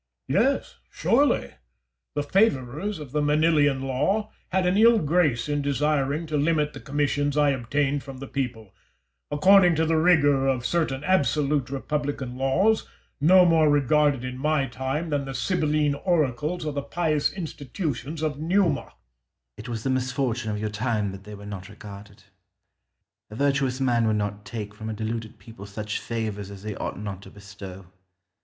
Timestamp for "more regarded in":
13.45-14.39